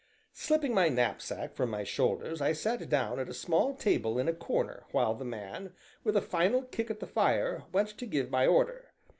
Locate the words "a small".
3.29-3.75